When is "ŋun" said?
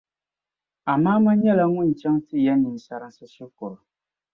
1.73-1.89